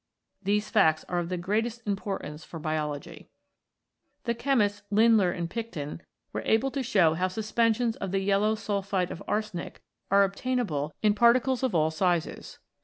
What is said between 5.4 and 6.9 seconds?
Picton were able to